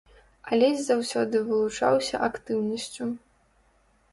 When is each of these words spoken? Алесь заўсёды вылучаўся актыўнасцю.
Алесь 0.55 0.85
заўсёды 0.87 1.35
вылучаўся 1.49 2.23
актыўнасцю. 2.29 3.03